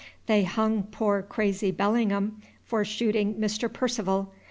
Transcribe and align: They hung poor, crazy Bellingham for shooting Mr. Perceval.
They 0.25 0.45
hung 0.45 0.81
poor, 0.89 1.21
crazy 1.21 1.69
Bellingham 1.69 2.41
for 2.63 2.83
shooting 2.83 3.35
Mr. 3.35 3.71
Perceval. 3.71 4.33